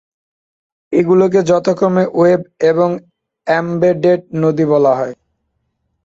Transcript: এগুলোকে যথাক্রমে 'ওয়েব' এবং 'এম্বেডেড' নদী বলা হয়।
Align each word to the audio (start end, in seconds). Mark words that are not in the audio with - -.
এগুলোকে 0.93 1.39
যথাক্রমে 1.43 2.03
'ওয়েব' 2.09 2.49
এবং 2.69 2.89
'এম্বেডেড' 3.47 4.25
নদী 4.41 4.65
বলা 4.65 4.93
হয়। 4.95 5.15